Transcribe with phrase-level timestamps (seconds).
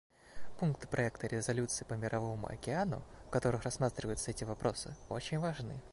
[0.57, 5.79] Пункты проекта резолюции по Мировому океану, в которых рассматриваются эти вопросы, очень важны.